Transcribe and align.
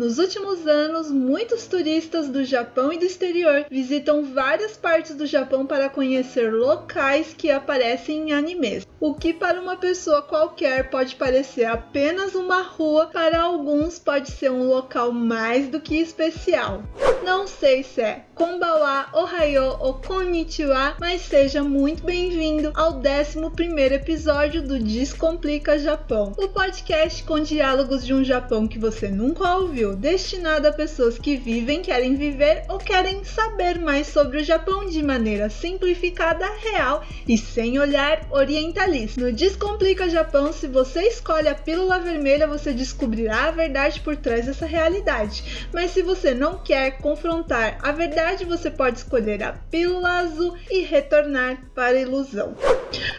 Nos 0.00 0.18
últimos 0.18 0.66
anos, 0.66 1.10
muitos 1.10 1.66
turistas 1.66 2.26
do 2.26 2.42
Japão 2.42 2.90
e 2.90 2.96
do 2.96 3.04
exterior 3.04 3.66
visitam 3.70 4.24
várias 4.24 4.74
partes 4.74 5.14
do 5.14 5.26
Japão 5.26 5.66
para 5.66 5.90
conhecer 5.90 6.50
locais 6.50 7.34
que 7.36 7.50
aparecem 7.50 8.30
em 8.30 8.32
animes. 8.32 8.86
O 9.02 9.14
que 9.14 9.32
para 9.32 9.58
uma 9.58 9.78
pessoa 9.78 10.20
qualquer 10.20 10.90
pode 10.90 11.16
parecer 11.16 11.64
apenas 11.64 12.34
uma 12.34 12.60
rua, 12.60 13.06
para 13.06 13.40
alguns 13.40 13.98
pode 13.98 14.30
ser 14.30 14.50
um 14.50 14.68
local 14.68 15.10
mais 15.10 15.68
do 15.68 15.80
que 15.80 15.96
especial. 15.96 16.82
Não 17.24 17.46
sei 17.46 17.82
se 17.82 18.02
é 18.02 18.24
Konbawa, 18.34 19.06
Ohayo 19.14 19.76
ou 19.80 19.94
Konnichiwa, 19.94 20.96
mas 21.00 21.22
seja 21.22 21.62
muito 21.62 22.02
bem-vindo 22.02 22.72
ao 22.74 22.98
11 22.98 23.94
episódio 23.94 24.62
do 24.62 24.78
Descomplica 24.78 25.78
Japão, 25.78 26.32
o 26.36 26.48
podcast 26.48 27.22
com 27.24 27.40
diálogos 27.40 28.04
de 28.04 28.12
um 28.12 28.22
Japão 28.22 28.66
que 28.66 28.78
você 28.78 29.08
nunca 29.08 29.56
ouviu, 29.56 29.96
destinado 29.96 30.68
a 30.68 30.72
pessoas 30.72 31.18
que 31.18 31.36
vivem, 31.36 31.80
querem 31.80 32.16
viver 32.16 32.64
ou 32.68 32.76
querem 32.76 33.24
saber 33.24 33.78
mais 33.78 34.08
sobre 34.08 34.38
o 34.38 34.44
Japão 34.44 34.84
de 34.84 35.02
maneira 35.02 35.48
simplificada, 35.48 36.46
real 36.60 37.02
e 37.26 37.38
sem 37.38 37.78
olhar 37.78 38.26
orientalista. 38.30 38.89
No 39.16 39.30
Descomplica 39.30 40.10
Japão, 40.10 40.52
se 40.52 40.66
você 40.66 41.02
escolhe 41.02 41.46
a 41.46 41.54
pílula 41.54 42.00
vermelha, 42.00 42.48
você 42.48 42.72
descobrirá 42.72 43.44
a 43.44 43.50
verdade 43.52 44.00
por 44.00 44.16
trás 44.16 44.46
dessa 44.46 44.66
realidade. 44.66 45.68
Mas 45.72 45.92
se 45.92 46.02
você 46.02 46.34
não 46.34 46.58
quer 46.58 46.98
confrontar 46.98 47.78
a 47.80 47.92
verdade, 47.92 48.44
você 48.44 48.68
pode 48.68 48.98
escolher 48.98 49.44
a 49.44 49.52
pílula 49.52 50.18
azul 50.18 50.56
e 50.68 50.80
retornar 50.80 51.70
para 51.72 51.98
a 51.98 52.00
ilusão. 52.00 52.56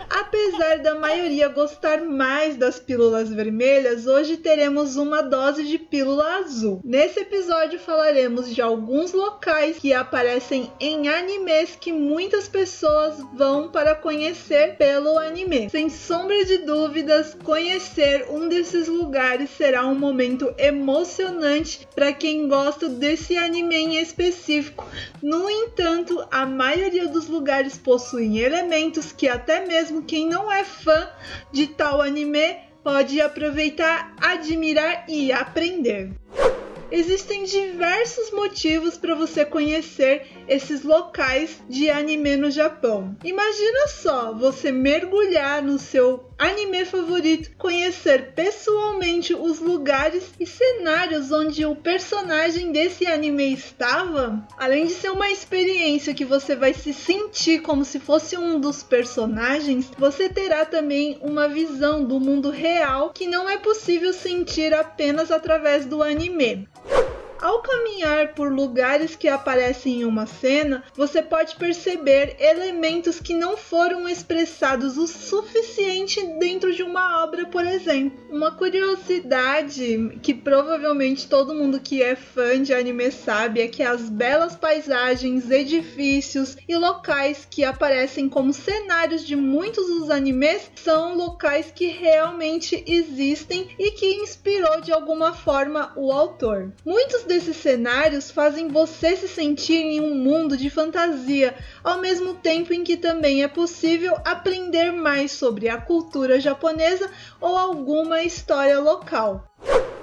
Apesar 0.10 0.80
da 0.80 0.96
maioria 0.96 1.48
gostar 1.48 2.02
mais 2.02 2.58
das 2.58 2.78
pílulas 2.78 3.30
vermelhas, 3.30 4.06
hoje 4.06 4.36
teremos 4.36 4.98
uma 4.98 5.22
dose 5.22 5.64
de 5.64 5.78
pílula 5.78 6.40
azul. 6.40 6.82
Nesse 6.84 7.22
episódio 7.22 7.80
falaremos 7.80 8.54
de 8.54 8.62
alguns 8.62 9.14
locais 9.14 9.78
que 9.78 9.94
aparecem 9.94 10.70
em 10.82 11.08
animes 11.08 11.78
que 11.80 11.94
muitas 11.94 12.50
pessoas 12.50 13.16
vão 13.34 13.70
para 13.70 13.96
conhecer 13.96 14.76
pelo 14.76 15.18
anime. 15.18 15.61
Sem 15.70 15.90
sombra 15.90 16.46
de 16.46 16.60
dúvidas, 16.60 17.36
conhecer 17.44 18.26
um 18.30 18.48
desses 18.48 18.88
lugares 18.88 19.50
será 19.52 19.86
um 19.86 19.98
momento 19.98 20.54
emocionante 20.58 21.88
para 21.96 22.14
quem 22.14 22.48
gosta 22.48 22.88
desse 22.88 23.38
anime 23.38 23.76
em 23.76 23.98
específico. 23.98 24.86
No 25.22 25.50
entanto, 25.50 26.26
a 26.32 26.46
maioria 26.46 27.08
dos 27.08 27.28
lugares 27.28 27.78
possuem 27.78 28.40
elementos 28.40 29.12
que 29.12 29.28
até 29.28 29.66
mesmo 29.66 30.04
quem 30.04 30.28
não 30.28 30.52
é 30.52 30.64
fã 30.64 31.10
de 31.52 31.68
tal 31.68 32.02
anime 32.02 32.58
pode 32.84 33.22
aproveitar, 33.22 34.16
admirar 34.20 35.06
e 35.08 35.32
aprender. 35.32 36.12
Existem 36.92 37.46
diversos 37.46 38.32
motivos 38.32 38.98
para 38.98 39.16
você 39.16 39.46
conhecer 39.46 40.28
esses 40.48 40.84
locais 40.84 41.64
de 41.70 41.90
anime 41.90 42.36
no 42.36 42.52
Japão. 42.52 43.16
Imagina 43.24 43.88
só 43.88 44.34
você 44.34 44.74
mergulhar 44.74 45.64
no 45.64 45.80
seu 45.80 46.31
anime 46.42 46.84
favorito, 46.86 47.52
conhecer 47.56 48.34
pessoalmente 48.34 49.32
os 49.36 49.60
lugares 49.60 50.24
e 50.40 50.46
cenários 50.48 51.32
onde 51.32 51.64
o 51.64 51.76
personagem 51.76 52.72
desse 52.72 53.06
anime 53.06 53.54
estava. 53.54 54.44
Além 54.58 54.88
de 54.88 54.94
ser 54.94 55.12
uma 55.12 55.30
experiência 55.30 56.16
que 56.16 56.26
você 56.26 56.56
vai 56.56 56.74
se 56.74 56.94
sentir 56.94 57.62
como 57.62 57.86
se 57.86 58.00
fosse 58.00 58.36
um 58.36 58.60
dos 58.60 58.82
personagens, 58.82 59.92
você 59.96 60.28
terá 60.30 60.66
também 60.66 61.20
uma 61.22 61.48
visão 61.48 62.04
do 62.04 62.20
mundo 62.20 62.50
real 62.50 63.12
que 63.12 63.28
não 63.28 63.48
é 63.48 63.58
possível 63.58 64.12
sentir 64.12 64.74
apenas 64.74 65.30
através 65.30 65.86
do 65.86 66.02
anime. 66.02 66.68
Ao 67.42 67.60
caminhar 67.60 68.36
por 68.36 68.54
lugares 68.54 69.16
que 69.16 69.28
aparecem 69.28 70.02
em 70.02 70.06
uma 70.06 70.28
cena, 70.28 70.84
você 70.94 71.24
pode 71.24 71.56
perceber 71.56 72.36
elementos 72.40 73.20
que 73.20 73.34
não 73.34 73.58
foram 73.58 74.08
expressados 74.08 74.96
o 74.96 75.08
suficiente 75.08 76.24
dentro 76.38 76.72
de 76.72 76.84
uma 76.84 77.24
obra, 77.24 77.48
por 77.48 77.66
exemplo. 77.66 78.20
Uma 78.30 78.52
curiosidade 78.52 80.20
que 80.22 80.36
provavelmente 80.36 81.28
todo 81.28 81.56
mundo 81.56 81.80
que 81.80 82.04
é 82.04 82.16
fã 82.16 82.62
de 82.62 82.76
anime 82.76 83.12
sabe 83.12 83.62
é 83.62 83.68
que 83.68 83.82
as 83.82 84.08
belas 84.08 84.56
paisagens, 84.56 85.50
edifícios 85.50 86.56
e 86.68 86.78
locais 86.78 87.48
que 87.50 87.64
aparecem 87.64 88.30
como 88.30 88.54
cenários 88.54 89.26
de 89.26 89.36
muitos 89.36 89.88
dos 89.88 90.12
animes 90.12 90.70
são 90.76 91.16
locais 91.16 91.72
que 91.72 91.88
realmente 91.88 92.84
existem 92.86 93.70
e 93.80 93.90
que 93.92 94.14
inspirou 94.18 94.80
de 94.80 94.92
alguma 94.92 95.34
forma 95.34 95.92
o 95.96 96.12
autor. 96.12 96.72
Muitos 96.86 97.31
desses 97.32 97.56
cenários 97.56 98.30
fazem 98.30 98.68
você 98.68 99.16
se 99.16 99.26
sentir 99.26 99.78
em 99.78 100.02
um 100.02 100.14
mundo 100.16 100.58
de 100.58 100.70
fantasia, 100.70 101.56
ao 101.82 102.02
mesmo 102.02 102.34
tempo 102.34 102.74
em 102.74 102.84
que 102.84 102.98
também 102.98 103.42
é 103.42 103.48
possível 103.48 104.18
aprender 104.26 104.92
mais 104.92 105.32
sobre 105.32 105.70
a 105.70 105.80
cultura 105.80 106.42
japonesa 106.42 107.10
ou 107.40 107.56
alguma 107.56 108.22
história 108.22 108.78
local 108.80 109.51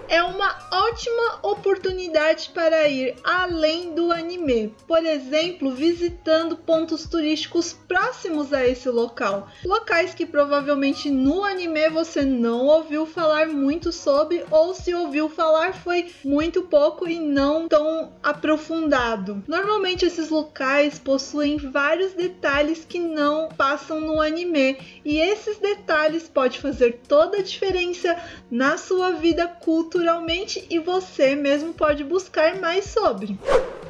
é 0.08 0.22
uma 0.22 0.56
ótima 0.72 1.38
oportunidade 1.42 2.50
para 2.54 2.88
ir 2.88 3.16
além 3.22 3.94
do 3.94 4.10
anime, 4.10 4.74
por 4.86 5.04
exemplo, 5.04 5.70
visitando 5.70 6.56
pontos 6.56 7.06
turísticos 7.06 7.74
próximos 7.86 8.52
a 8.52 8.66
esse 8.66 8.88
local, 8.88 9.48
locais 9.64 10.14
que 10.14 10.24
provavelmente 10.24 11.10
no 11.10 11.44
anime 11.44 11.90
você 11.90 12.22
não 12.22 12.66
ouviu 12.66 13.04
falar 13.04 13.48
muito 13.48 13.92
sobre, 13.92 14.44
ou 14.50 14.74
se 14.74 14.94
ouviu 14.94 15.28
falar 15.28 15.74
foi 15.74 16.10
muito 16.24 16.62
pouco 16.62 17.06
e 17.06 17.18
não 17.18 17.68
tão 17.68 18.12
aprofundado. 18.22 19.44
Normalmente 19.46 20.06
esses 20.06 20.30
locais 20.30 20.98
possuem 20.98 21.58
vários 21.58 22.14
detalhes 22.14 22.84
que 22.84 22.98
não 22.98 23.48
passam 23.50 24.00
no 24.00 24.20
anime, 24.20 24.78
e 25.04 25.18
esses 25.18 25.58
detalhes 25.58 26.28
podem 26.28 26.60
fazer 26.60 27.00
toda 27.06 27.38
a 27.38 27.42
diferença 27.42 28.16
na 28.50 28.78
sua 28.78 29.12
vida 29.12 29.46
cultural 29.46 29.97
culturalmente 29.98 30.64
e 30.70 30.78
você 30.78 31.34
mesmo 31.34 31.74
pode 31.74 32.04
buscar 32.04 32.60
mais 32.60 32.84
sobre. 32.84 33.36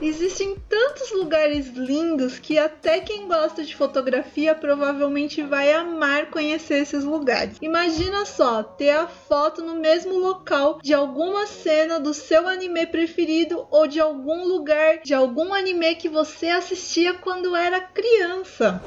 Existem 0.01 0.57
tantos 0.69 1.11
lugares 1.13 1.67
lindos 1.75 2.39
que 2.39 2.57
até 2.57 3.01
quem 3.01 3.27
gosta 3.27 3.63
de 3.63 3.77
fotografia 3.77 4.55
provavelmente 4.55 5.43
vai 5.43 5.71
amar 5.73 6.31
conhecer 6.31 6.83
esses 6.83 7.05
lugares. 7.05 7.59
Imagina 7.61 8.25
só 8.25 8.63
ter 8.63 8.91
a 8.91 9.07
foto 9.07 9.61
no 9.61 9.75
mesmo 9.75 10.17
local 10.17 10.79
de 10.83 10.95
alguma 10.95 11.47
cena 11.47 12.01
do 12.01 12.15
seu 12.15 12.49
anime 12.49 12.87
preferido 12.87 13.67
ou 13.71 13.87
de 13.87 14.01
algum 14.01 14.47
lugar 14.47 15.01
de 15.05 15.13
algum 15.13 15.53
anime 15.53 15.97
que 15.97 16.09
você 16.09 16.49
assistia 16.49 17.13
quando 17.15 17.55
era 17.55 17.81
criança. 17.81 18.81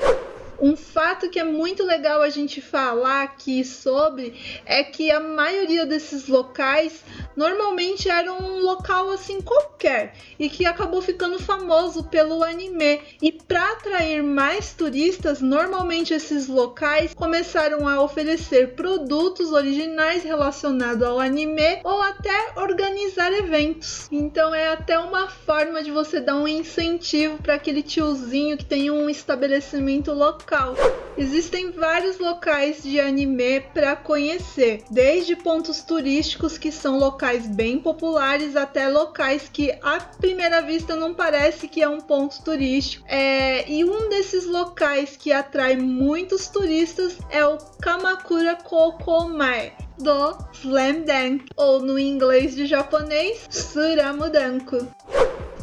Um 0.62 0.76
fato 0.76 1.28
que 1.28 1.40
é 1.40 1.44
muito 1.44 1.84
legal 1.84 2.22
a 2.22 2.30
gente 2.30 2.62
falar 2.62 3.24
aqui 3.24 3.66
sobre 3.66 4.62
é 4.64 4.84
que 4.84 5.10
a 5.10 5.20
maioria 5.20 5.88
desses 5.88 6.28
locais 6.28 7.04
normalmente 7.36 8.08
era 8.08 8.32
um 8.32 8.60
local 8.60 9.10
assim 9.10 9.42
qualquer 9.42 10.14
e 10.38 10.48
que 10.48 10.64
acabou 10.64 11.02
ficando 11.02 11.40
famoso 11.40 12.04
pelo 12.04 12.44
anime. 12.44 13.02
E 13.20 13.32
para 13.32 13.72
atrair 13.72 14.22
mais 14.22 14.72
turistas, 14.74 15.42
normalmente 15.42 16.14
esses 16.14 16.48
locais 16.48 17.12
começaram 17.16 17.88
a 17.88 18.00
oferecer 18.00 18.76
produtos 18.76 19.52
originais 19.52 20.24
relacionados 20.24 21.02
ao 21.02 21.20
anime 21.20 21.82
ou 21.84 22.04
até 22.04 22.54
organizar 22.56 23.34
eventos. 23.34 24.08
Então 24.12 24.54
é 24.54 24.68
até 24.68 25.00
uma 25.00 25.28
forma 25.28 25.82
de 25.82 25.90
você 25.90 26.20
dar 26.20 26.36
um 26.36 26.48
incentivo 26.48 27.40
para 27.40 27.56
aquele 27.56 27.82
tiozinho 27.82 28.58
que 28.58 28.66
tem 28.66 28.92
um 28.92 29.10
estabelecimento 29.10 30.14
local 30.14 30.51
local. 30.52 30.76
Existem 31.18 31.72
vários 31.72 32.20
locais 32.20 32.84
de 32.84 33.00
anime 33.00 33.62
para 33.74 33.96
conhecer, 33.96 34.84
desde 34.90 35.36
pontos 35.36 35.82
turísticos 35.82 36.58
que 36.58 36.72
são 36.72 36.98
locais 36.98 37.48
bem 37.48 37.80
populares 37.80 38.56
até 38.56 38.90
locais 38.90 39.50
que 39.52 39.72
à 39.82 40.00
primeira 40.00 40.62
vista 40.62 40.96
não 40.96 41.14
parece 41.14 41.68
que 41.68 41.82
é 41.82 41.88
um 41.88 42.00
ponto 42.00 42.42
turístico. 42.44 43.06
É, 43.08 43.70
e 43.70 43.84
um 43.84 44.10
desses 44.10 44.46
locais 44.46 45.16
que 45.16 45.32
atrai 45.32 45.76
muitos 45.78 46.48
turistas 46.48 47.18
é 47.30 47.46
o 47.46 47.58
Kamakura 47.82 48.56
Kokomae 48.56 49.74
do 49.98 50.36
Slam 50.54 51.02
Dunk, 51.02 51.46
ou 51.56 51.80
no 51.80 52.00
inglês 52.00 52.56
de 52.56 52.66
japonês, 52.66 53.46
Suramudanko. 53.52 54.88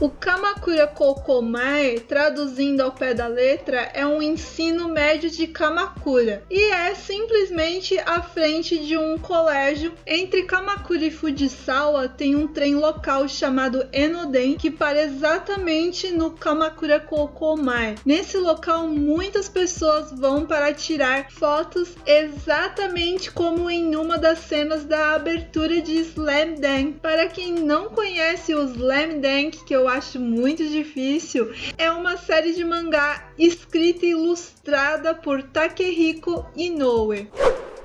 O 0.00 0.08
Kamakura 0.08 0.86
Kokomai, 0.86 1.98
traduzindo 1.98 2.82
ao 2.82 2.92
pé 2.92 3.14
da 3.14 3.26
letra, 3.26 3.90
é 3.92 4.06
um 4.06 4.22
ensino 4.22 4.88
médio 4.88 5.28
de 5.28 5.48
Kamakura 5.48 6.44
e 6.48 6.66
é 6.66 6.94
simplesmente 6.94 7.98
à 8.06 8.22
frente 8.22 8.78
de 8.78 8.96
um 8.96 9.18
colégio. 9.18 9.92
Entre 10.06 10.44
Kamakura 10.44 11.04
e 11.04 11.10
Fujisawa 11.10 12.08
tem 12.08 12.36
um 12.36 12.46
trem 12.46 12.76
local 12.76 13.28
chamado 13.28 13.88
Enoden 13.92 14.56
que 14.56 14.70
para 14.70 15.02
exatamente 15.02 16.12
no 16.12 16.30
Kamakura 16.30 17.00
Kokomai. 17.00 17.96
Nesse 18.06 18.36
local 18.36 18.86
muitas 18.86 19.48
pessoas 19.48 20.12
vão 20.12 20.46
para 20.46 20.72
tirar 20.72 21.28
fotos 21.28 21.96
exatamente 22.06 23.32
como 23.32 23.68
em 23.68 23.96
uma 23.96 24.16
das 24.16 24.38
cenas 24.38 24.84
da 24.84 25.16
abertura 25.16 25.82
de 25.82 25.94
Slam 26.02 26.54
Dunk. 26.54 27.00
Para 27.00 27.26
quem 27.26 27.52
não 27.52 27.88
conhece 27.88 28.54
o 28.54 28.62
Slam 28.62 29.18
Dunk, 29.18 29.64
que 29.64 29.74
eu 29.74 29.87
acho 29.88 30.20
muito 30.20 30.66
difícil, 30.68 31.52
é 31.76 31.90
uma 31.90 32.16
série 32.16 32.52
de 32.52 32.64
mangá 32.64 33.32
escrita 33.38 34.06
e 34.06 34.10
ilustrada 34.10 35.14
por 35.14 35.42
Takehiko 35.42 36.46
Inoue. 36.56 37.28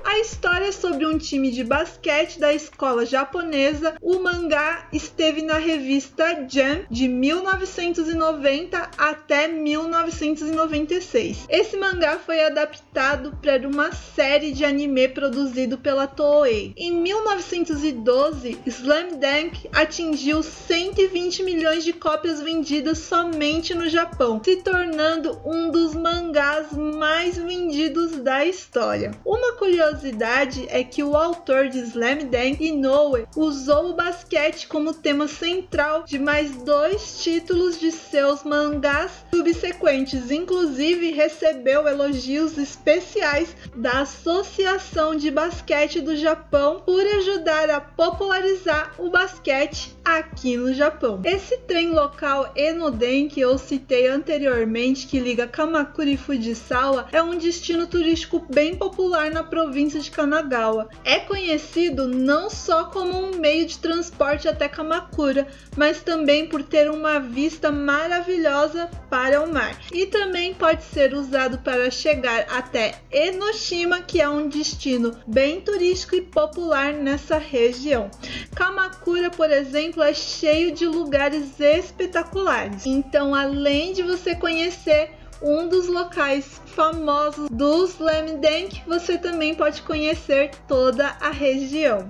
A 0.04 0.18
história 0.18 0.66
é 0.66 0.72
sobre 0.72 1.06
um 1.06 1.16
time 1.16 1.50
de 1.50 1.64
basquete 1.64 2.38
da 2.38 2.52
escola 2.52 3.06
japonesa. 3.06 3.94
O 4.02 4.18
mangá 4.18 4.86
esteve 4.92 5.40
na 5.40 5.56
revista 5.56 6.46
Jam 6.46 6.84
de 6.90 7.08
1990 7.08 8.90
até 8.98 9.48
1996. 9.48 11.46
Esse 11.48 11.78
mangá 11.78 12.18
foi 12.18 12.44
adaptado 12.44 13.34
para 13.40 13.66
uma 13.66 13.92
série 13.92 14.52
de 14.52 14.62
anime 14.62 15.08
produzido 15.08 15.78
pela 15.78 16.06
Toei. 16.06 16.74
Em 16.76 16.92
1912, 16.92 18.58
Slam 18.66 19.08
Dunk 19.18 19.70
atingiu 19.72 20.42
120 20.42 21.42
milhões 21.42 21.82
de 21.82 21.94
cópias 21.94 22.42
vendidas 22.42 22.98
somente 22.98 23.74
no 23.74 23.88
Japão, 23.88 24.38
se 24.44 24.56
tornando 24.56 25.40
um 25.46 25.70
dos 25.70 25.94
mangás 25.94 26.70
mais 26.72 27.38
vendidos 27.38 28.12
da 28.18 28.44
história. 28.44 29.10
Uma 29.24 29.54
curiosidade 29.54 29.93
curiosidade 29.94 30.66
é 30.68 30.82
que 30.82 31.02
o 31.02 31.16
autor 31.16 31.68
de 31.68 31.78
Slam 31.78 32.26
Dunk, 32.26 32.60
Inoue, 32.60 33.26
usou 33.36 33.90
o 33.90 33.94
basquete 33.94 34.66
como 34.66 34.92
tema 34.92 35.28
central 35.28 36.02
de 36.02 36.18
mais 36.18 36.50
dois 36.56 37.22
títulos 37.22 37.78
de 37.78 37.92
seus 37.92 38.42
mangás 38.42 39.24
subsequentes. 39.32 40.30
Inclusive, 40.30 41.12
recebeu 41.12 41.86
elogios 41.86 42.58
especiais 42.58 43.54
da 43.76 44.00
Associação 44.00 45.14
de 45.14 45.30
Basquete 45.30 46.00
do 46.00 46.16
Japão 46.16 46.82
por 46.84 47.00
ajudar 47.00 47.70
a 47.70 47.80
popularizar 47.80 48.94
o 48.98 49.10
basquete 49.10 49.93
aqui 50.04 50.56
no 50.56 50.74
Japão. 50.74 51.20
Esse 51.24 51.56
trem 51.58 51.90
local 51.90 52.52
Enoden 52.54 53.28
que 53.28 53.40
eu 53.40 53.56
citei 53.56 54.06
anteriormente, 54.06 55.06
que 55.06 55.18
liga 55.18 55.46
Kamakura 55.46 56.10
e 56.10 56.16
Fujisawa, 56.16 57.06
é 57.10 57.22
um 57.22 57.38
destino 57.38 57.86
turístico 57.86 58.44
bem 58.52 58.76
popular 58.76 59.30
na 59.30 59.42
província 59.42 59.98
de 60.00 60.10
Kanagawa. 60.10 60.88
É 61.04 61.20
conhecido 61.20 62.06
não 62.06 62.50
só 62.50 62.84
como 62.84 63.18
um 63.18 63.38
meio 63.38 63.66
de 63.66 63.78
transporte 63.78 64.46
até 64.46 64.68
Kamakura, 64.68 65.46
mas 65.76 66.02
também 66.02 66.46
por 66.46 66.62
ter 66.62 66.90
uma 66.90 67.18
vista 67.18 67.72
maravilhosa 67.72 68.90
para 69.08 69.42
o 69.42 69.52
mar. 69.52 69.78
E 69.92 70.06
também 70.06 70.52
pode 70.52 70.84
ser 70.84 71.14
usado 71.14 71.58
para 71.58 71.90
chegar 71.90 72.46
até 72.50 72.96
Enoshima, 73.10 74.02
que 74.02 74.20
é 74.20 74.28
um 74.28 74.48
destino 74.48 75.16
bem 75.26 75.60
turístico 75.60 76.16
e 76.16 76.20
popular 76.20 76.92
nessa 76.92 77.38
região. 77.38 78.10
Kamakura, 78.54 79.30
por 79.30 79.50
exemplo, 79.50 79.93
é 80.02 80.14
cheio 80.14 80.72
de 80.72 80.86
lugares 80.86 81.58
espetaculares. 81.60 82.86
Então, 82.86 83.34
além 83.34 83.92
de 83.92 84.02
você 84.02 84.34
conhecer 84.34 85.10
um 85.42 85.68
dos 85.68 85.88
locais 85.88 86.60
famosos 86.66 87.48
do 87.50 87.84
Slam 87.84 88.38
Dunk, 88.40 88.82
você 88.86 89.18
também 89.18 89.54
pode 89.54 89.82
conhecer 89.82 90.50
toda 90.66 91.16
a 91.20 91.30
região. 91.30 92.08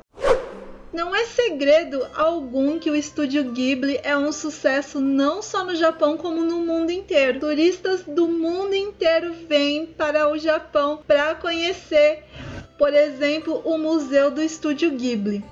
Não 0.94 1.12
é 1.12 1.24
segredo 1.24 2.06
algum 2.14 2.78
que 2.78 2.88
o 2.88 2.94
estúdio 2.94 3.50
Ghibli 3.50 3.98
é 4.04 4.16
um 4.16 4.30
sucesso 4.30 5.00
não 5.00 5.42
só 5.42 5.64
no 5.64 5.74
Japão 5.74 6.16
como 6.16 6.44
no 6.44 6.58
mundo 6.60 6.92
inteiro. 6.92 7.40
Turistas 7.40 8.02
do 8.04 8.28
mundo 8.28 8.76
inteiro 8.76 9.34
vêm 9.48 9.86
para 9.86 10.30
o 10.30 10.38
Japão 10.38 11.00
para 11.04 11.34
conhecer, 11.34 12.22
por 12.78 12.94
exemplo, 12.94 13.60
o 13.64 13.76
museu 13.76 14.30
do 14.30 14.40
estúdio 14.40 14.92
Ghibli. 14.92 15.42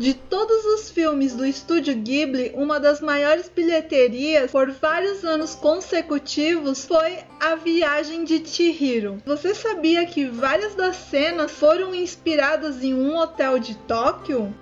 De 0.00 0.14
todos 0.14 0.64
os 0.64 0.88
filmes 0.88 1.34
do 1.34 1.44
estúdio 1.44 1.94
Ghibli, 1.94 2.52
uma 2.54 2.80
das 2.80 3.02
maiores 3.02 3.50
bilheterias 3.54 4.50
por 4.50 4.70
vários 4.70 5.22
anos 5.26 5.54
consecutivos 5.54 6.86
foi 6.86 7.18
A 7.38 7.54
Viagem 7.54 8.24
de 8.24 8.42
Chihiro. 8.42 9.22
Você 9.26 9.54
sabia 9.54 10.06
que 10.06 10.24
várias 10.24 10.74
das 10.74 10.96
cenas 10.96 11.50
foram 11.50 11.94
inspiradas 11.94 12.82
em 12.82 12.94
um 12.94 13.14
hotel 13.14 13.58
de 13.58 13.74
Tóquio? 13.76 14.54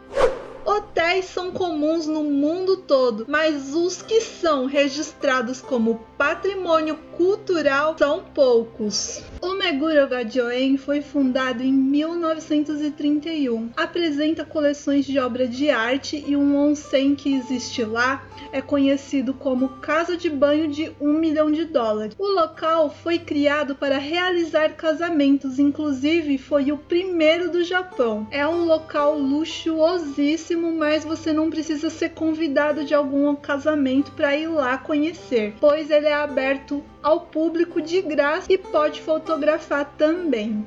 Hotéis 0.67 1.27
são 1.27 1.53
comuns 1.53 2.09
no 2.09 2.25
mundo 2.25 2.79
todo, 2.79 3.25
mas 3.29 3.77
os 3.77 4.03
que 4.03 4.21
são 4.21 4.67
registrados 4.67 5.61
como 5.61 6.05
patrimônio 6.19 6.99
cultural 7.17 7.97
são 7.97 8.25
poucos. 8.35 9.23
O 9.41 9.55
Meguro 9.55 10.09
Gajoen 10.09 10.77
foi 10.77 11.01
fundado 11.01 11.63
em 11.63 11.73
1931. 11.73 13.71
Apresenta 13.77 14.45
coleções 14.45 15.05
de 15.07 15.19
obra 15.19 15.47
de 15.47 15.71
arte 15.71 16.25
e 16.27 16.37
um 16.37 16.57
onsen 16.57 17.15
que 17.15 17.35
existe 17.35 17.85
lá 17.85 18.27
é 18.53 18.61
conhecido 18.61 19.35
como 19.35 19.69
Casa 19.81 20.17
de 20.17 20.31
Banho 20.31 20.69
de 20.69 20.91
um 21.01 21.13
milhão 21.13 21.51
de 21.51 21.65
dólares. 21.65 22.15
O 22.19 22.27
local 22.27 22.91
foi 22.91 23.19
criado 23.19 23.75
para 23.75 23.99
realizar 23.99 24.75
casamentos, 24.75 25.59
inclusive 25.59 26.39
foi 26.39 26.73
o 26.73 26.79
primeiro 26.79 27.51
do 27.51 27.63
Japão. 27.63 28.27
É 28.31 28.47
um 28.47 28.65
local 28.65 29.19
luxuosíssimo, 29.19 30.73
mas 30.73 31.05
você 31.05 31.33
não 31.33 31.51
precisa 31.51 31.91
ser 31.91 32.11
convidado 32.11 32.85
de 32.85 32.95
algum 32.95 33.35
casamento 33.37 34.13
para 34.13 34.37
ir 34.37 34.49
lá 34.49 34.79
conhecer, 34.79 35.55
pois 35.61 35.91
ele 35.91 36.07
é 36.07 36.15
aberto 36.15 36.83
ao 37.03 37.21
público 37.21 37.81
de 37.81 38.03
graça 38.03 38.53
e 38.53 38.59
pode 38.59 39.01
fotografar 39.01 39.85
também. 39.97 40.67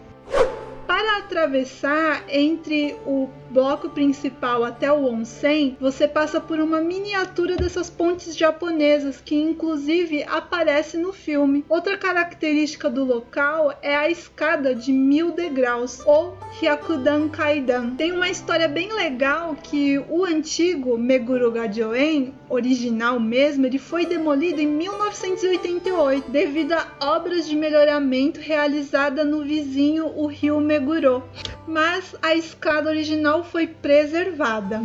Para 0.87 1.17
atravessar 1.17 2.23
entre 2.27 2.95
o 3.05 3.29
bloco 3.51 3.89
principal 3.89 4.63
até 4.63 4.91
o 4.91 5.05
onsen, 5.05 5.77
você 5.79 6.07
passa 6.07 6.39
por 6.39 6.59
uma 6.59 6.79
miniatura 6.79 7.57
dessas 7.57 7.89
pontes 7.89 8.35
japonesas 8.35 9.21
que 9.23 9.35
inclusive 9.35 10.23
aparece 10.23 10.97
no 10.97 11.11
filme. 11.11 11.65
Outra 11.67 11.97
característica 11.97 12.89
do 12.89 13.03
local 13.03 13.77
é 13.81 13.95
a 13.95 14.09
escada 14.09 14.73
de 14.73 14.93
mil 14.93 15.31
degraus 15.31 16.01
ou 16.05 16.37
Hyakudan 16.61 17.29
Kaidan. 17.29 17.95
Tem 17.95 18.11
uma 18.11 18.29
história 18.29 18.67
bem 18.67 18.93
legal 18.93 19.55
que 19.55 19.99
o 20.09 20.23
antigo 20.23 20.97
Meguro 20.97 21.51
Gajoen, 21.51 22.33
original 22.49 23.19
mesmo, 23.19 23.65
ele 23.65 23.79
foi 23.79 24.05
demolido 24.05 24.61
em 24.61 24.67
1988 24.67 26.31
devido 26.31 26.73
a 26.73 26.87
obras 27.01 27.47
de 27.47 27.55
melhoramento 27.55 28.39
realizada 28.39 29.25
no 29.25 29.43
vizinho 29.43 30.07
o 30.15 30.27
rio 30.27 30.59
Meguro. 30.59 31.23
Mas 31.67 32.15
a 32.21 32.35
escada 32.35 32.89
original 32.89 33.40
foi 33.43 33.67
preservada. 33.67 34.81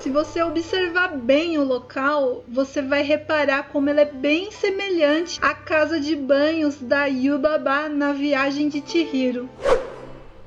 Se 0.00 0.10
você 0.10 0.42
observar 0.42 1.16
bem 1.16 1.58
o 1.58 1.64
local, 1.64 2.44
você 2.46 2.80
vai 2.80 3.02
reparar 3.02 3.68
como 3.68 3.90
ela 3.90 4.02
é 4.02 4.04
bem 4.04 4.50
semelhante 4.50 5.38
à 5.42 5.52
casa 5.54 5.98
de 5.98 6.14
banhos 6.14 6.80
da 6.80 7.06
Yubaba 7.06 7.88
na 7.88 8.12
viagem 8.12 8.68
de 8.68 8.82
Chihiro. 8.86 9.48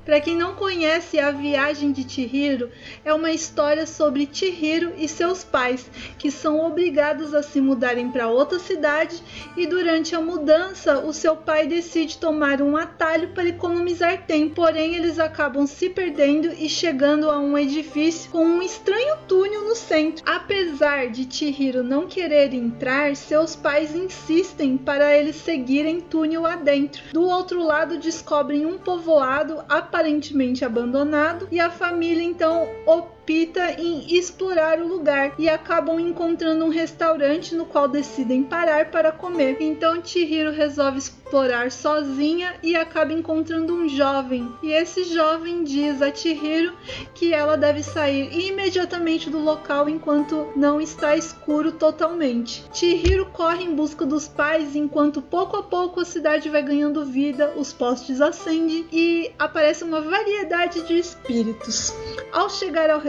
Para 0.03 0.19
quem 0.19 0.35
não 0.35 0.55
conhece 0.55 1.19
A 1.19 1.29
Viagem 1.29 1.91
de 1.91 2.09
Chihiro, 2.09 2.71
é 3.05 3.13
uma 3.13 3.31
história 3.31 3.85
sobre 3.85 4.27
Chihiro 4.31 4.93
e 4.97 5.07
seus 5.07 5.43
pais, 5.43 5.89
que 6.17 6.31
são 6.31 6.65
obrigados 6.65 7.35
a 7.35 7.43
se 7.43 7.61
mudarem 7.61 8.09
para 8.09 8.27
outra 8.27 8.57
cidade 8.57 9.21
e 9.55 9.67
durante 9.67 10.15
a 10.15 10.21
mudança, 10.21 10.99
o 10.99 11.13
seu 11.13 11.35
pai 11.35 11.67
decide 11.67 12.17
tomar 12.17 12.61
um 12.61 12.75
atalho 12.75 13.29
para 13.29 13.47
economizar 13.47 14.25
tempo. 14.25 14.55
Porém, 14.55 14.95
eles 14.95 15.19
acabam 15.19 15.67
se 15.67 15.89
perdendo 15.89 16.51
e 16.53 16.67
chegando 16.67 17.29
a 17.29 17.39
um 17.39 17.57
edifício 17.57 18.29
com 18.31 18.43
um 18.43 18.61
estranho 18.61 19.17
túnel 19.27 19.65
no 19.65 19.75
centro. 19.75 20.23
Apesar 20.25 21.09
de 21.09 21.27
Chihiro 21.31 21.83
não 21.83 22.07
querer 22.07 22.53
entrar, 22.53 23.15
seus 23.15 23.55
pais 23.55 23.95
insistem 23.95 24.77
para 24.77 25.15
eles 25.15 25.35
seguirem 25.35 26.01
túnel 26.01 26.45
adentro. 26.45 27.03
Do 27.11 27.23
outro 27.23 27.63
lado, 27.63 27.97
descobrem 27.97 28.65
um 28.65 28.77
povoado 28.77 29.63
aparentemente 29.91 30.63
abandonado 30.63 31.49
e 31.51 31.59
a 31.59 31.69
família 31.69 32.23
então 32.23 32.65
em 33.77 34.17
explorar 34.17 34.79
o 34.79 34.87
lugar 34.87 35.33
e 35.37 35.47
acabam 35.47 35.99
encontrando 35.99 36.65
um 36.65 36.69
restaurante 36.69 37.55
no 37.55 37.65
qual 37.65 37.87
decidem 37.87 38.43
parar 38.43 38.91
para 38.91 39.11
comer. 39.11 39.57
Então 39.59 40.03
Chihiro 40.03 40.51
resolve 40.51 40.97
explorar 40.97 41.71
sozinha 41.71 42.55
e 42.61 42.75
acaba 42.75 43.13
encontrando 43.13 43.73
um 43.73 43.87
jovem. 43.87 44.51
E 44.61 44.73
esse 44.73 45.05
jovem 45.05 45.63
diz 45.63 46.01
a 46.01 46.13
Chihiro 46.13 46.75
que 47.13 47.33
ela 47.33 47.55
deve 47.55 47.83
sair 47.83 48.47
imediatamente 48.47 49.29
do 49.29 49.39
local 49.39 49.87
enquanto 49.87 50.49
não 50.55 50.81
está 50.81 51.15
escuro 51.15 51.71
totalmente. 51.71 52.65
Chihiro 52.73 53.27
corre 53.27 53.63
em 53.63 53.73
busca 53.73 54.05
dos 54.05 54.27
pais 54.27 54.75
enquanto 54.75 55.21
pouco 55.21 55.55
a 55.55 55.63
pouco 55.63 56.01
a 56.01 56.05
cidade 56.05 56.49
vai 56.49 56.61
ganhando 56.61 57.05
vida, 57.05 57.53
os 57.55 57.71
postes 57.71 58.19
acendem 58.19 58.85
e 58.91 59.31
aparece 59.39 59.83
uma 59.83 60.01
variedade 60.01 60.81
de 60.81 60.99
espíritos. 60.99 61.93
Ao 62.33 62.49
chegar 62.49 62.89
ao 62.89 62.99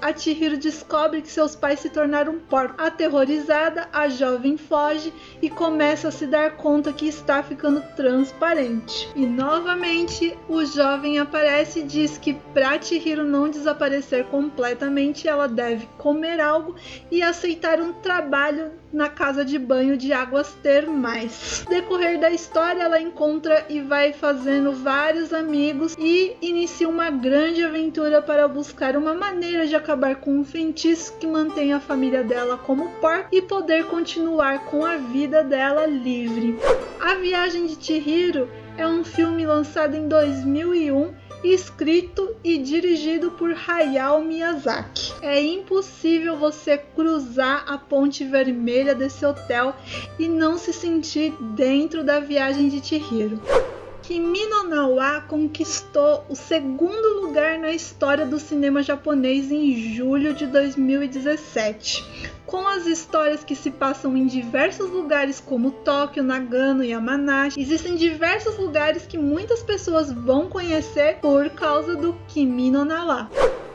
a 0.00 0.16
Chihiro 0.16 0.56
descobre 0.56 1.22
que 1.22 1.30
seus 1.30 1.54
pais 1.54 1.80
se 1.80 1.90
tornaram 1.90 2.38
porcos. 2.38 2.72
Aterrorizada, 2.78 3.88
a 3.92 4.08
jovem 4.08 4.56
foge 4.56 5.12
e 5.40 5.48
começa 5.48 6.08
a 6.08 6.10
se 6.10 6.26
dar 6.26 6.56
conta 6.56 6.92
que 6.92 7.06
está 7.06 7.42
ficando 7.42 7.82
transparente. 7.94 9.08
E 9.14 9.26
novamente, 9.26 10.36
o 10.48 10.64
jovem 10.64 11.18
aparece 11.18 11.80
e 11.80 11.84
diz 11.84 12.18
que 12.18 12.34
para 12.54 12.80
Chihiro 12.80 13.24
não 13.24 13.48
desaparecer 13.48 14.24
completamente, 14.26 15.28
ela 15.28 15.46
deve 15.46 15.86
comer 15.98 16.40
algo 16.40 16.74
e 17.10 17.22
aceitar 17.22 17.80
um 17.80 17.92
trabalho 17.92 18.72
na 18.92 19.08
casa 19.08 19.44
de 19.44 19.58
banho 19.58 19.96
de 19.96 20.12
águas 20.12 20.52
termais. 20.62 21.64
No 21.64 21.70
decorrer 21.70 22.20
da 22.20 22.30
história, 22.30 22.82
ela 22.82 23.00
encontra 23.00 23.64
e 23.68 23.80
vai 23.80 24.12
fazendo 24.12 24.72
vários 24.72 25.32
amigos 25.32 25.96
e 25.98 26.36
inicia 26.42 26.88
uma 26.88 27.10
grande 27.10 27.64
aventura 27.64 28.20
para 28.20 28.46
buscar 28.46 28.96
uma 29.02 29.14
maneira 29.14 29.66
de 29.66 29.74
acabar 29.74 30.14
com 30.14 30.38
um 30.38 30.44
feitiço 30.44 31.18
que 31.18 31.26
mantém 31.26 31.72
a 31.72 31.80
família 31.80 32.22
dela 32.22 32.56
como 32.56 32.88
porco 33.00 33.28
e 33.32 33.42
poder 33.42 33.86
continuar 33.86 34.66
com 34.66 34.84
a 34.86 34.96
vida 34.96 35.42
dela 35.42 35.86
livre. 35.86 36.56
A 37.00 37.16
Viagem 37.16 37.66
de 37.66 37.84
Chihiro 37.84 38.48
é 38.78 38.86
um 38.86 39.02
filme 39.02 39.44
lançado 39.44 39.96
em 39.96 40.06
2001 40.06 41.20
escrito 41.42 42.36
e 42.44 42.56
dirigido 42.58 43.32
por 43.32 43.52
Hayao 43.52 44.22
Miyazaki. 44.22 45.12
É 45.20 45.42
impossível 45.42 46.36
você 46.36 46.78
cruzar 46.78 47.64
a 47.66 47.76
ponte 47.76 48.24
vermelha 48.24 48.94
desse 48.94 49.26
hotel 49.26 49.74
e 50.16 50.28
não 50.28 50.56
se 50.56 50.72
sentir 50.72 51.34
dentro 51.40 52.04
da 52.04 52.20
viagem 52.20 52.68
de 52.68 52.80
Chihiro. 52.86 53.40
Kimi 54.02 54.46
no 54.46 54.64
Nawa 54.64 55.20
conquistou 55.28 56.24
o 56.28 56.34
segundo 56.34 57.20
lugar 57.20 57.56
na 57.56 57.70
história 57.70 58.26
do 58.26 58.40
cinema 58.40 58.82
japonês 58.82 59.52
em 59.52 59.94
julho 59.94 60.34
de 60.34 60.44
2017. 60.44 62.04
Com 62.44 62.66
as 62.66 62.84
histórias 62.84 63.44
que 63.44 63.54
se 63.54 63.70
passam 63.70 64.16
em 64.16 64.26
diversos 64.26 64.90
lugares 64.90 65.38
como 65.38 65.70
Tóquio, 65.70 66.24
Nagano 66.24 66.82
e 66.82 66.88
Yamanashi, 66.88 67.60
existem 67.60 67.94
diversos 67.94 68.58
lugares 68.58 69.06
que 69.06 69.16
muitas 69.16 69.62
pessoas 69.62 70.10
vão 70.12 70.48
conhecer 70.48 71.18
por 71.20 71.48
causa 71.50 71.94
do 71.94 72.12
Kimi 72.26 72.72
no 72.72 72.84
Nawa. 72.84 73.30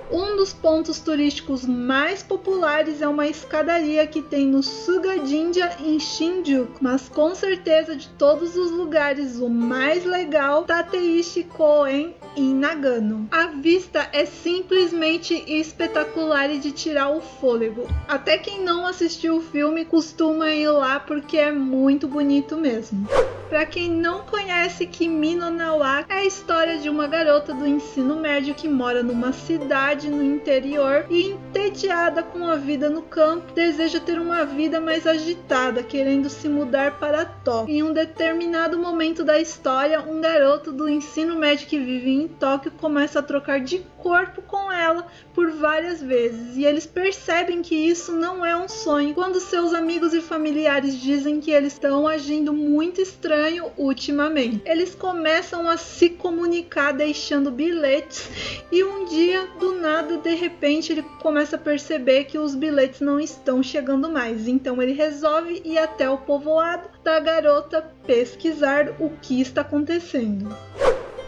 Um 0.10 0.38
dos 0.38 0.54
pontos 0.54 1.00
turísticos 1.00 1.66
mais 1.66 2.24
populares 2.24 3.02
é 3.02 3.08
uma 3.08 3.28
escadaria 3.28 4.08
que 4.08 4.22
tem 4.22 4.46
no 4.46 4.64
Suga-jinja 4.64 5.76
em 5.84 6.00
Shinjuku, 6.00 6.78
mas 6.80 7.10
com 7.10 7.36
certeza 7.36 7.94
de 7.94 8.08
todos 8.10 8.56
os 8.56 8.72
lugares 8.72 9.38
o 9.40 9.50
mais 9.50 10.06
legal 10.06 10.64
Tateishi 10.64 11.44
Koen 11.44 12.16
em 12.38 12.54
Nagano. 12.54 13.28
A 13.32 13.48
vista 13.48 14.08
é 14.14 14.26
simplesmente 14.26 15.44
espetacular 15.46 16.50
e 16.52 16.60
de 16.60 16.72
tirar 16.72 17.10
o 17.10 17.20
fôlego. 17.20 17.86
Até 18.08 18.38
quem 18.38 18.64
não 18.64 18.86
assistiu 18.86 19.38
o 19.38 19.42
filme 19.42 19.84
costuma 19.84 20.52
ir 20.52 20.70
lá 20.70 21.02
porque 21.02 21.38
é 21.38 21.52
muito 21.52 22.08
bonito 22.08 22.56
mesmo. 22.56 23.08
Para 23.50 23.66
quem 23.66 23.90
não 23.90 24.24
conhece, 24.24 24.86
Kimi 24.86 25.34
no 25.34 25.50
Nawa 25.50 26.06
é 26.10 26.16
a 26.16 26.26
história 26.26 26.78
de 26.80 26.90
uma 26.90 27.08
garota 27.08 27.54
do 27.54 27.66
ensino 27.66 28.18
médio 28.18 28.54
que 28.54 28.68
mora 28.68 29.02
numa 29.02 29.32
cidade 29.32 29.97
no 30.06 30.24
interior 30.24 31.06
e 31.10 31.32
entediada 31.32 32.22
com 32.22 32.48
a 32.48 32.56
vida 32.56 32.90
no 32.90 33.02
campo, 33.02 33.52
deseja 33.54 34.00
ter 34.00 34.20
uma 34.20 34.46
vida 34.46 34.80
mais 34.80 35.08
agitada, 35.08 35.82
querendo 35.82 36.30
se 36.30 36.48
mudar 36.48 37.00
para 37.00 37.26
Tóquio. 37.26 37.74
Em 37.74 37.82
um 37.82 37.92
determinado 37.92 38.78
momento 38.78 39.24
da 39.24 39.40
história, 39.40 40.00
um 40.00 40.22
garoto 40.22 40.72
do 40.72 40.88
ensino 40.88 41.36
médio 41.36 41.68
que 41.68 41.80
vive 41.80 42.12
em 42.12 42.28
Tóquio 42.28 42.72
começa 42.72 43.20
a 43.20 43.24
trocar 43.24 43.60
de 43.60 43.80
corpo 44.08 44.42
com 44.42 44.72
ela 44.72 45.06
por 45.34 45.52
várias 45.52 46.02
vezes 46.02 46.56
e 46.56 46.64
eles 46.64 46.86
percebem 46.86 47.62
que 47.62 47.76
isso 47.76 48.14
não 48.14 48.46
é 48.46 48.56
um 48.56 48.70
sonho 48.70 49.14
quando 49.14 49.38
seus 49.42 49.74
amigos 49.74 50.14
e 50.14 50.22
familiares 50.22 50.98
dizem 50.98 51.42
que 51.42 51.52
eles 51.52 51.74
estão 51.74 52.08
agindo 52.08 52.54
muito 52.54 53.02
estranho 53.02 53.70
ultimamente. 53.76 54.62
Eles 54.64 54.96
começam 54.96 55.68
a 55.68 55.76
se 55.76 56.10
comunicar 56.12 56.94
deixando 56.94 57.52
bilhetes 57.52 58.30
e 58.72 58.82
um 58.82 59.04
dia 59.04 59.46
do 59.60 59.74
nada 59.74 60.18
de 60.20 60.36
repente 60.36 60.94
ele 60.94 61.04
começa 61.20 61.58
a 61.58 61.60
perceber 61.60 62.24
que 62.24 62.38
os 62.38 62.56
bilhetes 62.56 63.02
não 63.02 63.20
estão 63.20 63.62
chegando 63.62 64.10
mais. 64.10 64.48
Então 64.48 64.82
ele 64.82 64.94
resolve 64.94 65.62
ir 65.66 65.78
até 65.78 66.10
o 66.10 66.20
povoado 66.20 66.88
da 67.04 67.20
garota 67.20 67.82
pesquisar 68.06 68.96
o 69.02 69.10
que 69.22 69.42
está 69.42 69.60
acontecendo. 69.60 70.48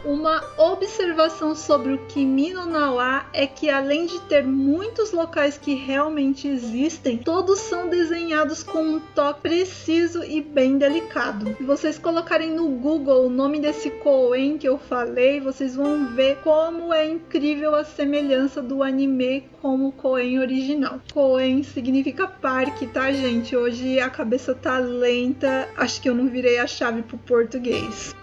Uma 0.05 0.41
observação 0.57 1.53
sobre 1.53 1.91
o 1.91 1.97
Kimi 2.05 2.53
no 2.53 2.65
Nawa 2.65 3.25
é 3.33 3.45
que 3.45 3.69
além 3.69 4.05
de 4.05 4.17
ter 4.21 4.45
muitos 4.45 5.11
locais 5.11 5.57
que 5.57 5.73
realmente 5.73 6.47
existem, 6.47 7.17
todos 7.17 7.59
são 7.59 7.89
desenhados 7.89 8.63
com 8.63 8.81
um 8.81 8.99
toque 9.13 9.41
preciso 9.41 10.23
e 10.23 10.41
bem 10.41 10.77
delicado. 10.77 11.53
Se 11.57 11.63
vocês 11.63 11.99
colocarem 11.99 12.51
no 12.51 12.69
Google 12.69 13.25
o 13.25 13.29
nome 13.29 13.59
desse 13.59 13.89
Koen 13.89 14.57
que 14.57 14.69
eu 14.69 14.77
falei, 14.77 15.41
vocês 15.41 15.75
vão 15.75 16.07
ver 16.15 16.37
como 16.43 16.93
é 16.93 17.05
incrível 17.05 17.75
a 17.75 17.83
semelhança 17.83 18.61
do 18.61 18.81
anime 18.81 19.49
com 19.61 19.85
o 19.85 19.91
Koen 19.91 20.39
original. 20.39 21.01
Koen 21.13 21.61
significa 21.61 22.25
parque, 22.25 22.87
tá, 22.87 23.11
gente? 23.11 23.53
Hoje 23.53 23.99
a 23.99 24.09
cabeça 24.09 24.55
tá 24.55 24.77
lenta, 24.77 25.67
acho 25.75 26.01
que 26.01 26.07
eu 26.07 26.15
não 26.15 26.29
virei 26.29 26.57
a 26.57 26.65
chave 26.65 27.01
pro 27.01 27.17
português. 27.17 28.15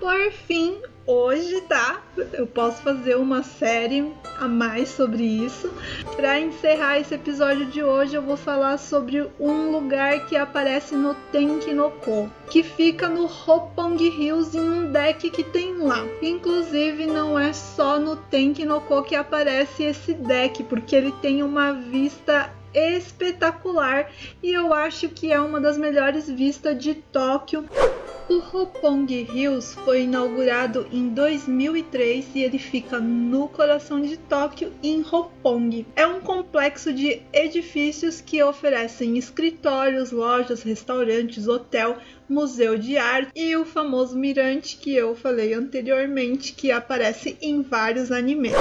Por 0.00 0.32
fim, 0.32 0.82
hoje, 1.06 1.60
tá? 1.62 2.02
Eu 2.32 2.46
posso 2.46 2.82
fazer 2.82 3.16
uma 3.16 3.42
série 3.42 4.12
a 4.38 4.48
mais 4.48 4.88
sobre 4.88 5.22
isso. 5.22 5.70
Para 6.16 6.40
encerrar 6.40 6.98
esse 6.98 7.14
episódio 7.14 7.66
de 7.66 7.82
hoje, 7.82 8.14
eu 8.14 8.22
vou 8.22 8.36
falar 8.36 8.78
sobre 8.78 9.28
um 9.38 9.70
lugar 9.70 10.26
que 10.26 10.36
aparece 10.36 10.94
no 10.94 11.14
Tenkinoko, 11.32 12.30
que 12.48 12.62
fica 12.62 13.08
no 13.08 13.26
Roppongi 13.26 14.08
Hills 14.08 14.56
em 14.56 14.60
um 14.60 14.92
deck 14.92 15.30
que 15.30 15.44
tem 15.44 15.76
lá. 15.76 16.04
Inclusive, 16.22 17.06
não 17.06 17.38
é 17.38 17.52
só 17.52 17.98
no 17.98 18.16
Tenkinoko 18.16 19.02
que 19.02 19.14
aparece 19.14 19.84
esse 19.84 20.14
deck, 20.14 20.62
porque 20.64 20.96
ele 20.96 21.12
tem 21.20 21.42
uma 21.42 21.72
vista 21.72 22.50
espetacular 22.74 24.10
e 24.42 24.52
eu 24.52 24.74
acho 24.74 25.08
que 25.08 25.32
é 25.32 25.40
uma 25.40 25.60
das 25.60 25.78
melhores 25.78 26.28
vistas 26.28 26.76
de 26.78 26.94
Tóquio. 26.94 27.64
O 28.26 28.38
Roppongi 28.38 29.28
Hills 29.34 29.74
foi 29.84 30.04
inaugurado 30.04 30.86
em 30.90 31.10
2003 31.10 32.26
e 32.34 32.42
ele 32.42 32.58
fica 32.58 32.98
no 32.98 33.48
coração 33.48 34.00
de 34.00 34.16
Tóquio, 34.16 34.72
em 34.82 35.02
Roppongi. 35.02 35.86
É 35.94 36.06
um 36.06 36.20
complexo 36.20 36.90
de 36.90 37.20
edifícios 37.34 38.22
que 38.22 38.42
oferecem 38.42 39.18
escritórios, 39.18 40.10
lojas, 40.10 40.62
restaurantes, 40.62 41.46
hotel, 41.46 41.98
museu 42.26 42.78
de 42.78 42.96
arte 42.96 43.30
e 43.34 43.54
o 43.56 43.66
famoso 43.66 44.16
mirante 44.16 44.78
que 44.78 44.94
eu 44.94 45.14
falei 45.14 45.52
anteriormente, 45.52 46.54
que 46.54 46.70
aparece 46.70 47.36
em 47.42 47.60
vários 47.60 48.10
animes. 48.10 48.54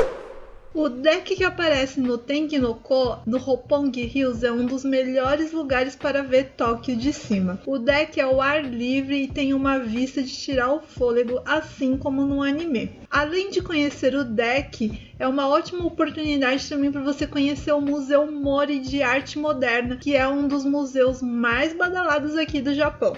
O 0.75 0.89
deck 0.89 1.35
que 1.35 1.43
aparece 1.43 1.99
no 1.99 2.17
Tenkinoko, 2.17 3.19
no 3.27 3.37
Roppongi 3.37 4.11
Hills, 4.11 4.43
é 4.43 4.51
um 4.51 4.65
dos 4.65 4.83
melhores 4.83 5.51
lugares 5.51 5.95
para 5.95 6.23
ver 6.23 6.53
Tóquio 6.57 6.95
de 6.95 7.13
cima. 7.13 7.61
O 7.67 7.77
deck 7.77 8.19
é 8.19 8.23
ao 8.23 8.41
ar 8.41 8.65
livre 8.65 9.23
e 9.23 9.27
tem 9.27 9.53
uma 9.53 9.77
vista 9.77 10.23
de 10.23 10.35
tirar 10.35 10.73
o 10.73 10.81
fôlego, 10.81 11.39
assim 11.45 11.95
como 11.95 12.25
no 12.25 12.41
anime. 12.41 13.02
Além 13.13 13.51
de 13.51 13.61
conhecer 13.61 14.15
o 14.15 14.23
deck, 14.23 15.13
é 15.19 15.27
uma 15.27 15.47
ótima 15.47 15.85
oportunidade 15.85 16.67
também 16.67 16.91
para 16.91 17.03
você 17.03 17.27
conhecer 17.27 17.71
o 17.71 17.79
Museu 17.79 18.31
Mori 18.31 18.79
de 18.79 19.03
Arte 19.03 19.37
Moderna, 19.37 19.95
que 19.95 20.15
é 20.15 20.27
um 20.27 20.47
dos 20.47 20.65
museus 20.65 21.21
mais 21.21 21.73
badalados 21.73 22.35
aqui 22.35 22.59
do 22.59 22.73
Japão. 22.73 23.15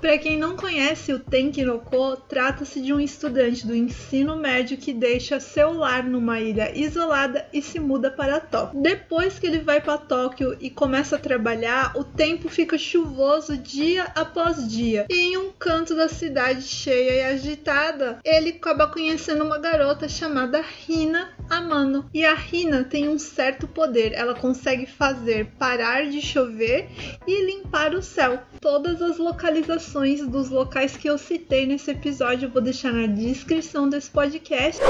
Para 0.00 0.16
quem 0.16 0.38
não 0.38 0.56
conhece 0.56 1.12
o 1.12 1.18
Tenkinoko, 1.18 2.16
trata-se 2.28 2.80
de 2.80 2.94
um 2.94 3.00
estudante 3.00 3.66
do 3.66 3.74
ensino 3.74 4.36
médio 4.36 4.78
que 4.78 4.92
deixa 4.92 5.40
seu 5.40 5.72
lar 5.72 6.04
numa 6.04 6.38
ilha 6.38 6.70
isolada 6.72 7.48
e 7.52 7.60
se 7.60 7.80
muda 7.80 8.08
para 8.08 8.38
Tóquio. 8.38 8.80
Depois 8.80 9.40
que 9.40 9.48
ele 9.48 9.58
vai 9.58 9.80
para 9.80 9.98
Tóquio 9.98 10.56
e 10.60 10.70
começa 10.70 11.16
a 11.16 11.18
trabalhar, 11.18 11.92
o 11.96 12.04
tempo 12.04 12.48
fica 12.48 12.78
chuvoso 12.78 13.56
dia 13.56 14.04
após 14.14 14.68
dia. 14.68 15.04
E 15.10 15.32
em 15.32 15.36
um 15.36 15.50
canto 15.50 15.96
da 15.96 16.08
cidade 16.08 16.62
cheia 16.62 17.14
e 17.14 17.34
agitada, 17.34 18.20
ele 18.24 18.50
acaba 18.50 18.86
conhecendo 18.86 19.17
uma 19.42 19.58
garota 19.58 20.08
chamada 20.08 20.60
Rina 20.60 21.30
Amano. 21.50 22.08
E 22.14 22.24
a 22.24 22.34
Rina 22.34 22.84
tem 22.84 23.08
um 23.08 23.18
certo 23.18 23.66
poder. 23.66 24.12
Ela 24.12 24.34
consegue 24.34 24.86
fazer 24.86 25.46
parar 25.58 26.08
de 26.08 26.20
chover 26.20 26.88
e 27.26 27.46
limpar 27.46 27.94
o 27.94 28.02
céu. 28.02 28.38
Todas 28.60 29.02
as 29.02 29.18
localizações 29.18 30.26
dos 30.26 30.50
locais 30.50 30.96
que 30.96 31.08
eu 31.08 31.18
citei 31.18 31.66
nesse 31.66 31.90
episódio 31.90 32.46
eu 32.46 32.50
vou 32.50 32.62
deixar 32.62 32.92
na 32.92 33.06
descrição 33.06 33.88
desse 33.88 34.10
podcast. 34.10 34.80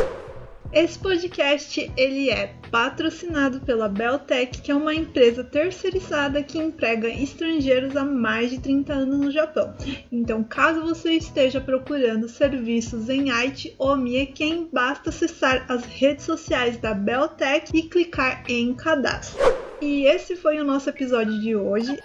Esse 0.70 0.98
podcast 0.98 1.90
ele 1.96 2.28
é 2.28 2.54
patrocinado 2.70 3.58
pela 3.60 3.88
Beltec, 3.88 4.60
que 4.60 4.70
é 4.70 4.74
uma 4.74 4.94
empresa 4.94 5.42
terceirizada 5.42 6.42
que 6.42 6.58
emprega 6.58 7.08
estrangeiros 7.08 7.96
há 7.96 8.04
mais 8.04 8.50
de 8.50 8.60
30 8.60 8.92
anos 8.92 9.18
no 9.18 9.30
Japão. 9.30 9.74
Então, 10.12 10.44
caso 10.44 10.82
você 10.82 11.12
esteja 11.12 11.58
procurando 11.58 12.28
serviços 12.28 13.08
em 13.08 13.30
Aichi 13.30 13.74
ou 13.78 13.96
Mieken, 13.96 14.68
basta 14.70 15.08
acessar 15.08 15.64
as 15.70 15.84
redes 15.84 16.26
sociais 16.26 16.76
da 16.76 16.92
Beltec 16.92 17.74
e 17.74 17.88
clicar 17.88 18.44
em 18.46 18.74
cadastro. 18.74 19.42
E 19.80 20.04
esse 20.04 20.36
foi 20.36 20.60
o 20.60 20.64
nosso 20.64 20.90
episódio 20.90 21.40
de 21.40 21.56
hoje. 21.56 21.98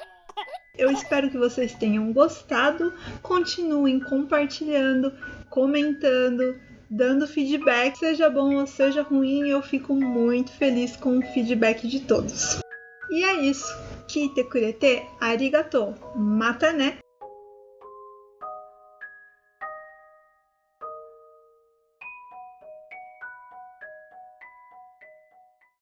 Eu 0.78 0.90
espero 0.90 1.30
que 1.30 1.38
vocês 1.38 1.74
tenham 1.74 2.14
gostado. 2.14 2.94
Continuem 3.22 4.00
compartilhando, 4.00 5.12
comentando 5.50 6.56
dando 6.90 7.28
feedback, 7.28 7.98
seja 7.98 8.30
bom 8.30 8.56
ou 8.56 8.68
seja 8.68 9.02
ruim, 9.02 9.50
eu 9.50 9.62
fico 9.62 9.96
muito 9.96 10.52
feliz 10.52 10.96
com 10.96 11.18
o 11.18 11.22
feedback 11.34 11.88
de 11.88 12.02
todos. 12.02 12.60
E 13.10 13.24
é 13.24 13.42
isso. 13.42 13.68
Kite 14.08 14.44
kurete 14.46 15.04
arigato. 15.20 15.94
Mata 16.16 16.72
né? 16.72 16.98